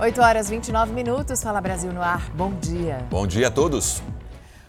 [0.00, 1.42] 8 horas 29 minutos.
[1.42, 2.30] Fala Brasil no ar.
[2.30, 3.06] Bom dia.
[3.10, 4.02] Bom dia a todos.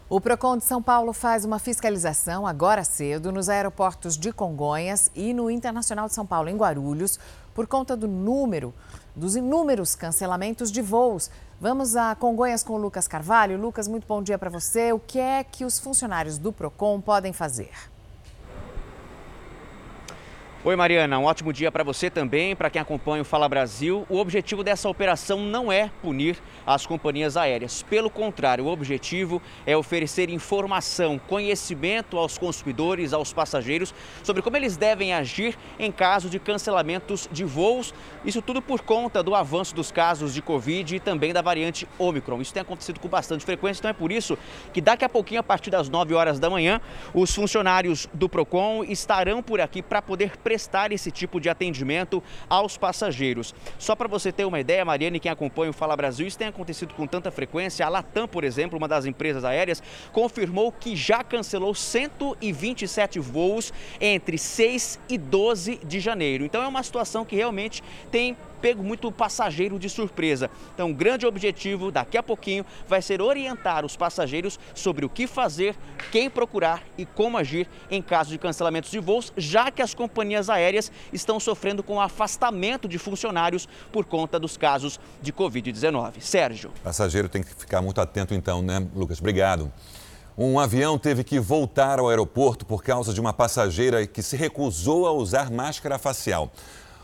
[0.09, 5.33] O Procon de São Paulo faz uma fiscalização agora cedo nos aeroportos de Congonhas e
[5.33, 7.17] no Internacional de São Paulo, em Guarulhos,
[7.55, 8.73] por conta do número,
[9.15, 11.31] dos inúmeros cancelamentos de voos.
[11.61, 13.57] Vamos a Congonhas com o Lucas Carvalho.
[13.57, 14.91] Lucas, muito bom dia para você.
[14.91, 17.71] O que é que os funcionários do Procon podem fazer?
[20.63, 21.17] Oi, Mariana.
[21.17, 24.05] Um ótimo dia para você também, para quem acompanha o Fala Brasil.
[24.07, 26.37] O objetivo dessa operação não é punir
[26.67, 27.81] as companhias aéreas.
[27.81, 34.77] Pelo contrário, o objetivo é oferecer informação, conhecimento aos consumidores, aos passageiros, sobre como eles
[34.77, 37.91] devem agir em caso de cancelamentos de voos.
[38.23, 42.39] Isso tudo por conta do avanço dos casos de Covid e também da variante Omicron.
[42.39, 44.37] Isso tem acontecido com bastante frequência, então é por isso
[44.71, 46.79] que daqui a pouquinho, a partir das 9 horas da manhã,
[47.15, 52.75] os funcionários do PROCON estarão por aqui para poder prestar esse tipo de atendimento aos
[52.75, 53.55] passageiros.
[53.79, 56.93] Só para você ter uma ideia, Mariane, quem acompanha o Fala Brasil, isso tem acontecido
[56.93, 57.85] com tanta frequência.
[57.85, 64.37] A Latam, por exemplo, uma das empresas aéreas, confirmou que já cancelou 127 voos entre
[64.37, 66.43] 6 e 12 de janeiro.
[66.43, 70.49] Então é uma situação que realmente tem pego muito passageiro de surpresa.
[70.73, 75.25] Então, o grande objetivo daqui a pouquinho vai ser orientar os passageiros sobre o que
[75.25, 75.75] fazer,
[76.11, 80.49] quem procurar e como agir em caso de cancelamentos de voos, já que as companhias
[80.49, 86.21] aéreas estão sofrendo com afastamento de funcionários por conta dos casos de Covid-19.
[86.21, 86.71] Sérgio.
[86.83, 89.19] Passageiro tem que ficar muito atento então, né, Lucas?
[89.19, 89.71] Obrigado.
[90.37, 95.05] Um avião teve que voltar ao aeroporto por causa de uma passageira que se recusou
[95.05, 96.51] a usar máscara facial.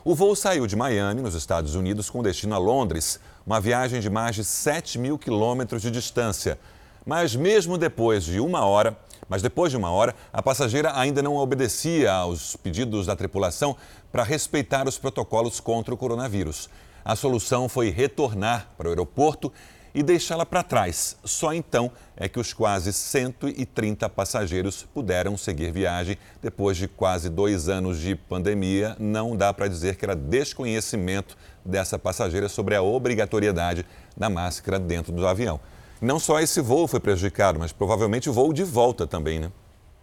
[0.10, 4.10] O voo saiu de Miami, nos Estados Unidos, com destino a Londres, uma viagem de
[4.10, 6.58] mais de 7 mil quilômetros de distância.
[7.06, 8.98] Mas mesmo depois de uma hora,
[9.28, 13.76] mas depois de uma hora, a passageira ainda não obedecia aos pedidos da tripulação
[14.10, 16.70] para respeitar os protocolos contra o coronavírus.
[17.04, 19.52] A solução foi retornar para o aeroporto
[19.98, 21.18] e deixá-la para trás.
[21.24, 27.68] Só então é que os quase 130 passageiros puderam seguir viagem depois de quase dois
[27.68, 28.96] anos de pandemia.
[29.00, 35.12] Não dá para dizer que era desconhecimento dessa passageira sobre a obrigatoriedade da máscara dentro
[35.12, 35.60] do avião.
[36.00, 39.52] Não só esse voo foi prejudicado, mas provavelmente o voo de volta também, né?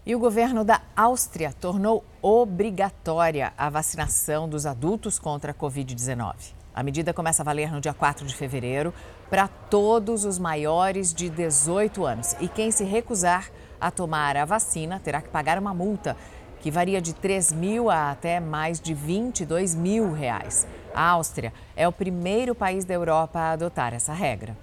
[0.05, 6.64] E o governo da Áustria tornou obrigatória a vacinação dos adultos contra a Covid-19.
[6.75, 8.93] A medida começa a valer no dia 4 de fevereiro
[9.31, 12.35] para todos os maiores de 18 anos.
[12.41, 13.49] E quem se recusar
[13.81, 16.17] a tomar a vacina terá que pagar uma multa
[16.61, 20.67] que varia de 3 mil a até mais de 22 mil reais.
[20.93, 24.57] A Áustria é o primeiro país da Europa a adotar essa regra.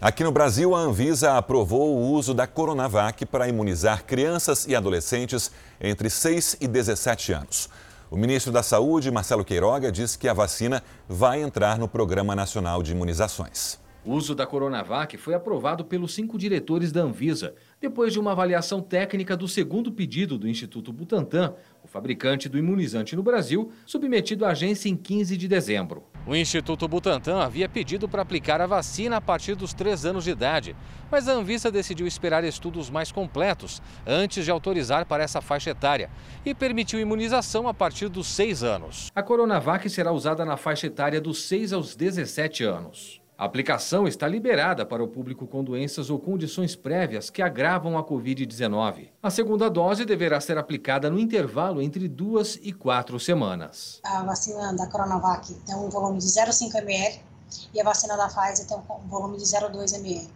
[0.00, 5.52] Aqui no Brasil, a Anvisa aprovou o uso da Coronavac para imunizar crianças e adolescentes
[5.80, 7.68] entre 6 e 17 anos.
[8.12, 12.82] O ministro da Saúde, Marcelo Queiroga, disse que a vacina vai entrar no Programa Nacional
[12.82, 13.80] de Imunizações.
[14.04, 18.80] O uso da Coronavac foi aprovado pelos cinco diretores da Anvisa, depois de uma avaliação
[18.82, 21.54] técnica do segundo pedido do Instituto Butantan,
[21.84, 26.02] o fabricante do imunizante no Brasil, submetido à agência em 15 de dezembro.
[26.26, 30.30] O Instituto Butantan havia pedido para aplicar a vacina a partir dos 3 anos de
[30.30, 30.74] idade,
[31.08, 36.10] mas a Anvisa decidiu esperar estudos mais completos antes de autorizar para essa faixa etária
[36.44, 39.12] e permitiu imunização a partir dos 6 anos.
[39.14, 43.21] A Coronavac será usada na faixa etária dos 6 aos 17 anos.
[43.42, 48.04] A aplicação está liberada para o público com doenças ou condições prévias que agravam a
[48.04, 49.08] Covid-19.
[49.20, 54.00] A segunda dose deverá ser aplicada no intervalo entre duas e quatro semanas.
[54.04, 57.31] A vacina da Coronavac tem um volume de 0,5 ml
[57.72, 60.28] e a vacina da Pfizer tem um volume de 0,2 ml.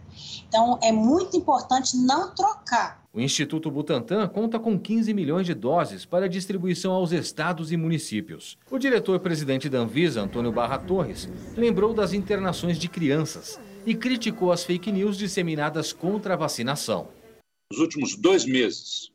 [0.47, 6.05] Então, é muito importante não trocar o Instituto Butantan conta com 15 milhões de doses
[6.05, 8.59] para distribuição aos estados e municípios.
[8.69, 14.63] O diretor-presidente da Anvisa, Antônio Barra Torres, lembrou das internações de crianças e criticou as
[14.63, 17.07] fake news disseminadas contra a vacinação.
[17.71, 19.11] Nos últimos dois meses,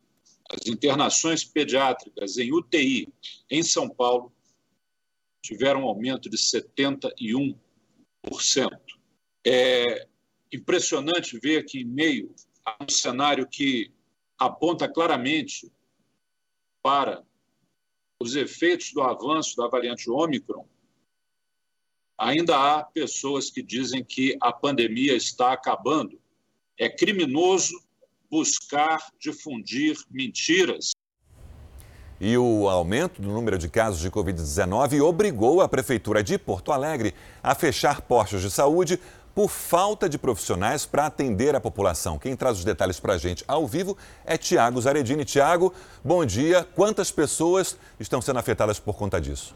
[0.50, 3.08] as internações pediátricas em UTI
[3.48, 4.32] em São Paulo
[5.40, 7.54] tiveram um aumento de 71%.
[9.44, 10.06] É
[10.52, 12.34] impressionante ver que, em meio
[12.80, 13.92] um cenário que
[14.38, 15.72] aponta claramente
[16.82, 17.24] para
[18.20, 20.66] os efeitos do avanço da variante Ômicron,
[22.16, 26.20] ainda há pessoas que dizem que a pandemia está acabando.
[26.78, 27.82] É criminoso
[28.30, 30.92] buscar difundir mentiras.
[32.24, 37.16] E o aumento do número de casos de Covid-19 obrigou a Prefeitura de Porto Alegre
[37.42, 39.00] a fechar postos de saúde
[39.34, 42.20] por falta de profissionais para atender a população.
[42.20, 45.24] Quem traz os detalhes para a gente ao vivo é Tiago Zaredini.
[45.24, 45.74] Tiago,
[46.04, 46.64] bom dia.
[46.76, 49.52] Quantas pessoas estão sendo afetadas por conta disso?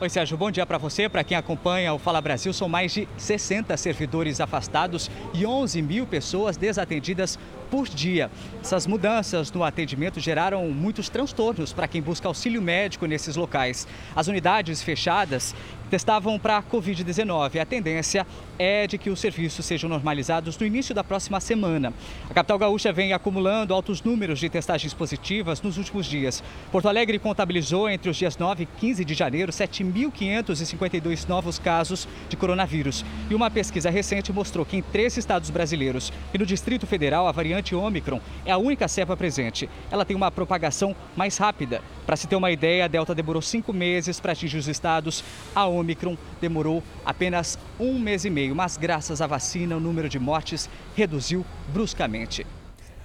[0.00, 1.08] Oi, Sérgio, bom dia para você.
[1.08, 6.06] Para quem acompanha o Fala Brasil, são mais de 60 servidores afastados e 11 mil
[6.06, 7.38] pessoas desatendidas
[7.72, 8.30] por dia.
[8.60, 13.88] Essas mudanças no atendimento geraram muitos transtornos para quem busca auxílio médico nesses locais.
[14.14, 15.54] As unidades fechadas
[15.92, 17.60] testavam para a Covid-19.
[17.60, 18.26] A tendência
[18.58, 21.92] é de que os serviços sejam normalizados no início da próxima semana.
[22.30, 26.42] A capital gaúcha vem acumulando altos números de testagens positivas nos últimos dias.
[26.70, 32.38] Porto Alegre contabilizou entre os dias 9 e 15 de janeiro 7.552 novos casos de
[32.38, 33.04] coronavírus.
[33.28, 37.32] E uma pesquisa recente mostrou que em três estados brasileiros e no Distrito Federal a
[37.32, 39.70] variante Ômicron é a única cepa presente.
[39.90, 41.80] Ela tem uma propagação mais rápida.
[42.04, 45.22] Para se ter uma ideia, a Delta demorou cinco meses para atingir os estados.
[45.54, 50.18] A Ômicron demorou apenas um mês e meio, mas graças à vacina, o número de
[50.18, 52.46] mortes reduziu bruscamente.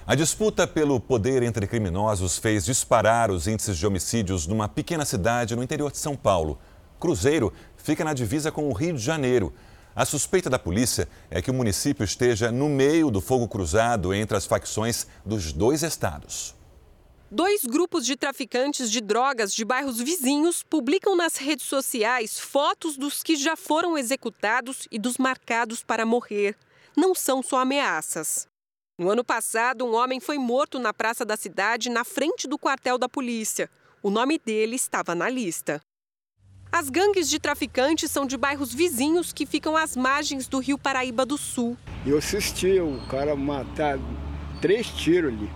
[0.06, 5.54] A disputa pelo poder entre criminosos fez disparar os índices de homicídios numa pequena cidade
[5.54, 6.58] no interior de São Paulo.
[6.98, 9.52] Cruzeiro fica na divisa com o Rio de Janeiro.
[9.98, 14.36] A suspeita da polícia é que o município esteja no meio do fogo cruzado entre
[14.36, 16.54] as facções dos dois estados.
[17.28, 23.24] Dois grupos de traficantes de drogas de bairros vizinhos publicam nas redes sociais fotos dos
[23.24, 26.56] que já foram executados e dos marcados para morrer.
[26.96, 28.46] Não são só ameaças.
[28.96, 32.98] No ano passado, um homem foi morto na praça da cidade, na frente do quartel
[32.98, 33.68] da polícia.
[34.00, 35.80] O nome dele estava na lista.
[36.70, 41.24] As gangues de traficantes são de bairros vizinhos que ficam às margens do rio Paraíba
[41.24, 41.76] do Sul.
[42.06, 43.98] Eu assisti o cara matar
[44.60, 45.50] três tiros ali.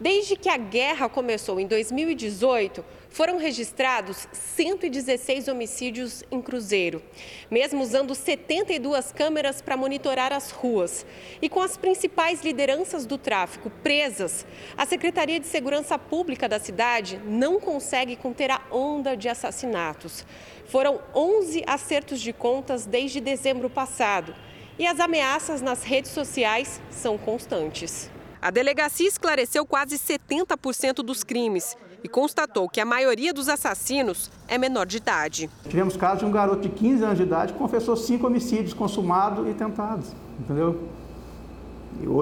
[0.00, 2.84] Desde que a guerra começou em 2018,
[3.16, 7.02] foram registrados 116 homicídios em Cruzeiro,
[7.50, 11.06] mesmo usando 72 câmeras para monitorar as ruas.
[11.40, 14.44] E com as principais lideranças do tráfico presas,
[14.76, 20.26] a Secretaria de Segurança Pública da cidade não consegue conter a onda de assassinatos.
[20.66, 24.34] Foram 11 acertos de contas desde dezembro passado.
[24.78, 28.10] E as ameaças nas redes sociais são constantes.
[28.42, 31.74] A delegacia esclareceu quase 70% dos crimes
[32.06, 35.50] e constatou que a maioria dos assassinos é menor de idade.
[35.68, 39.46] Tivemos caso de um garoto de 15 anos de idade que confessou cinco homicídios consumados
[39.48, 40.88] e tentados, entendeu?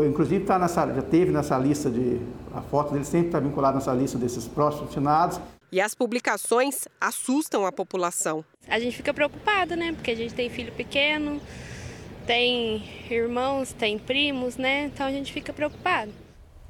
[0.08, 2.18] Inclusive tá nessa, já teve nessa lista de.
[2.54, 5.38] A foto dele sempre está vinculada nessa lista desses próximos finados.
[5.70, 8.44] E as publicações assustam a população.
[8.68, 9.92] A gente fica preocupado, né?
[9.92, 11.40] Porque a gente tem filho pequeno,
[12.26, 14.84] tem irmãos, tem primos, né?
[14.84, 16.12] Então a gente fica preocupado.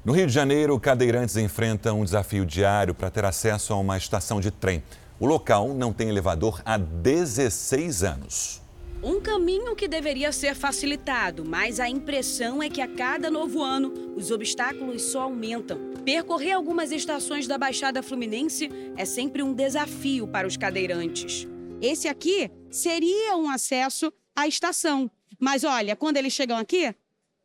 [0.05, 4.39] No Rio de Janeiro, cadeirantes enfrentam um desafio diário para ter acesso a uma estação
[4.39, 4.83] de trem.
[5.19, 8.61] O local não tem elevador há 16 anos.
[9.01, 14.13] Um caminho que deveria ser facilitado, mas a impressão é que a cada novo ano
[14.15, 15.79] os obstáculos só aumentam.
[16.05, 21.47] Percorrer algumas estações da Baixada Fluminense é sempre um desafio para os cadeirantes.
[21.81, 25.09] Esse aqui seria um acesso à estação,
[25.39, 26.93] mas olha, quando eles chegam aqui,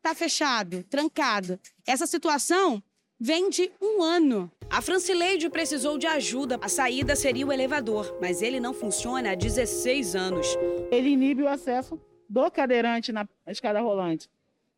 [0.03, 1.59] tá fechado, trancado.
[1.87, 2.83] Essa situação
[3.19, 4.51] vem de um ano.
[4.69, 6.59] A Francileide precisou de ajuda.
[6.63, 10.47] A saída seria o elevador, mas ele não funciona há 16 anos.
[10.91, 14.31] Ele inibe o acesso do cadeirante na escada rolante.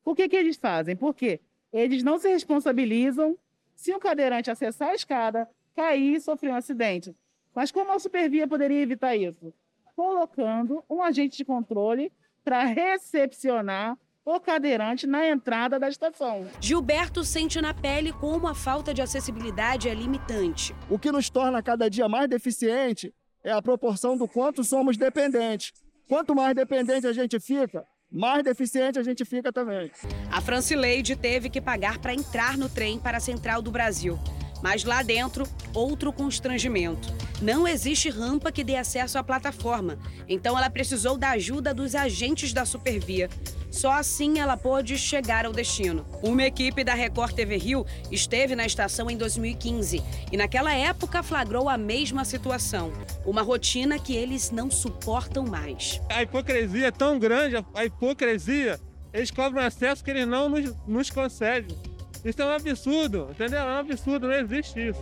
[0.02, 0.96] Por que, que eles fazem?
[0.96, 1.40] Porque
[1.72, 3.38] eles não se responsabilizam
[3.76, 7.14] se o cadeirante acessar a escada, cair e sofrer um acidente.
[7.54, 9.52] Mas como a Supervia poderia evitar isso?
[9.94, 12.10] Colocando um agente de controle
[12.43, 16.46] para recepcionar o cadeirante na entrada da estação.
[16.60, 20.74] Gilberto sente na pele como a falta de acessibilidade é limitante.
[20.88, 23.12] O que nos torna cada dia mais deficiente
[23.43, 25.72] é a proporção do quanto somos dependentes.
[26.08, 29.91] Quanto mais dependente a gente fica, mais deficiente a gente fica também.
[30.31, 34.19] A Francileide teve que pagar para entrar no trem para a Central do Brasil.
[34.62, 37.08] Mas lá dentro, outro constrangimento.
[37.41, 39.98] Não existe rampa que dê acesso à plataforma,
[40.29, 43.29] então ela precisou da ajuda dos agentes da Supervia.
[43.72, 46.06] Só assim ela pôde chegar ao destino.
[46.22, 51.70] Uma equipe da Record TV Rio esteve na estação em 2015 e naquela época flagrou
[51.70, 52.93] a mesma situação.
[53.24, 56.00] Uma rotina que eles não suportam mais.
[56.10, 58.79] A hipocrisia é tão grande, a hipocrisia,
[59.10, 61.74] eles cobram acesso que eles não nos, nos concedem.
[62.22, 63.60] Isso é um absurdo, entendeu?
[63.60, 65.00] É um absurdo, não existe isso.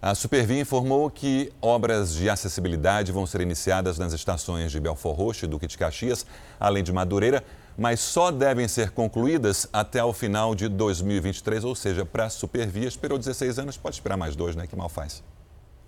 [0.00, 5.46] A Supervia informou que obras de acessibilidade vão ser iniciadas nas estações de Belfor Roxo
[5.46, 6.26] e Duque de Caxias,
[6.60, 7.42] além de Madureira,
[7.78, 12.86] mas só devem ser concluídas até o final de 2023, ou seja, para a Supervia
[12.86, 14.66] esperou 16 anos, pode esperar mais dois, né?
[14.66, 15.24] Que mal faz.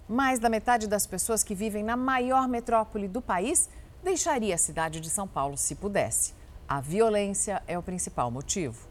[0.08, 3.68] Mais da metade das pessoas que vivem na maior metrópole do país
[4.02, 6.32] deixaria a cidade de São Paulo se pudesse.
[6.66, 8.88] A violência é o principal motivo.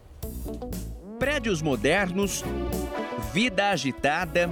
[1.18, 2.44] Prédios modernos,
[3.34, 4.50] vida agitada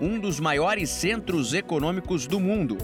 [0.00, 2.78] um dos maiores centros econômicos do mundo.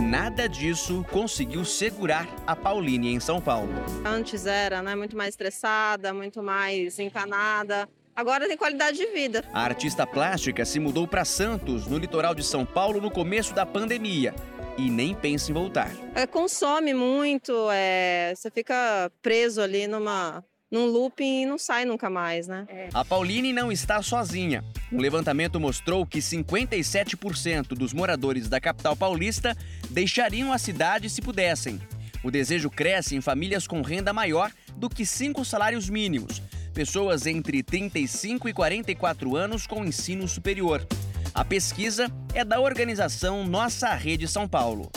[0.00, 3.72] Nada disso conseguiu segurar a Pauline em São Paulo.
[4.04, 7.88] Antes era né, muito mais estressada, muito mais encanada.
[8.14, 9.42] Agora tem qualidade de vida.
[9.52, 13.64] A artista plástica se mudou para Santos, no litoral de São Paulo, no começo da
[13.64, 14.34] pandemia.
[14.76, 15.90] E nem pensa em voltar.
[16.14, 22.08] É, consome muito, é, você fica preso ali numa, num looping e não sai nunca
[22.08, 22.66] mais, né?
[22.94, 24.64] A Pauline não está sozinha.
[24.90, 29.54] Um levantamento mostrou que 57% dos moradores da capital paulista
[29.90, 31.78] deixariam a cidade se pudessem.
[32.24, 36.40] O desejo cresce em famílias com renda maior do que cinco salários mínimos,
[36.72, 40.86] pessoas entre 35 e 44 anos com ensino superior.
[41.34, 44.90] A pesquisa é da organização Nossa Rede São Paulo.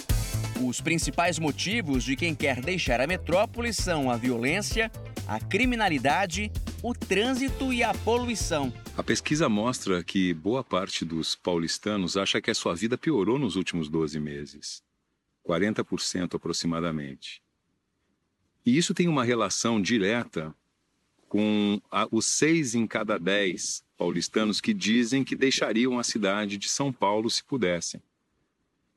[0.61, 4.89] Os principais motivos de quem quer deixar a metrópole são a violência,
[5.27, 6.51] a criminalidade,
[6.83, 8.71] o trânsito e a poluição.
[8.95, 13.55] A pesquisa mostra que boa parte dos paulistanos acha que a sua vida piorou nos
[13.55, 14.83] últimos 12 meses.
[15.47, 17.41] 40% aproximadamente.
[18.65, 20.53] E isso tem uma relação direta
[21.27, 26.69] com a, os seis em cada dez paulistanos que dizem que deixariam a cidade de
[26.69, 28.01] São Paulo se pudessem.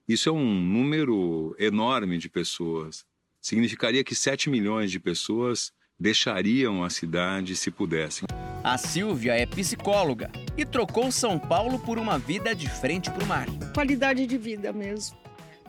[0.06, 3.04] Isso é um número enorme de pessoas.
[3.40, 8.26] Significaria que 7 milhões de pessoas deixariam a cidade se pudessem.
[8.62, 13.26] A Silvia é psicóloga e trocou São Paulo por uma vida de frente para o
[13.26, 13.46] mar.
[13.74, 15.16] Qualidade de vida mesmo.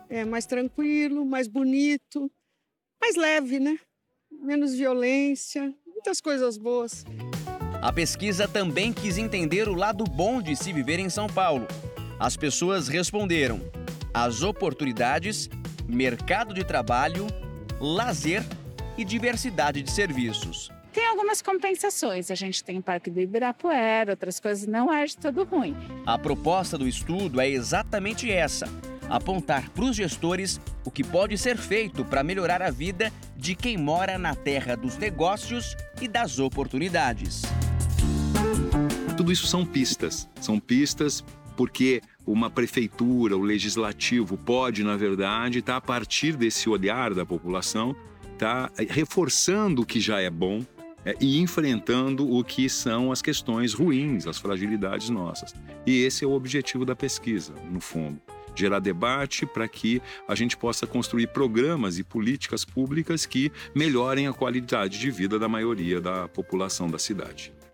[0.10, 2.32] É mais tranquilo, mais bonito,
[3.02, 3.80] mais leve, né?
[4.32, 7.06] Menos violência, muitas coisas boas.
[7.82, 11.68] A pesquisa também quis entender o lado bom de se viver em São Paulo.
[12.20, 13.62] As pessoas responderam:
[14.14, 15.50] as oportunidades,
[15.88, 17.28] mercado de trabalho,
[17.80, 18.44] lazer
[19.00, 20.70] e diversidade de serviços.
[20.92, 22.30] Tem algumas compensações.
[22.30, 25.74] A gente tem o Parque do Ibirapuera, outras coisas não é de todo ruim.
[26.06, 28.68] A proposta do estudo é exatamente essa:
[29.10, 33.78] apontar para os gestores o que pode ser feito para melhorar a vida de quem
[33.78, 37.44] mora na terra dos negócios e das oportunidades.
[39.16, 40.28] Tudo isso são pistas.
[40.42, 41.24] São pistas
[41.56, 47.26] porque uma prefeitura, o legislativo pode, na verdade, estar tá a partir desse olhar da
[47.26, 47.96] população,
[48.40, 50.66] tá reforçando o que já é bom
[51.06, 55.54] é, e enfrentando o que são as questões ruins, as fragilidades nossas.
[55.86, 58.20] E esse é o objetivo da pesquisa, no fundo
[58.56, 64.34] gerar debate para que a gente possa construir programas e políticas públicas que melhorem a
[64.34, 67.54] qualidade de vida da maioria da população da cidade.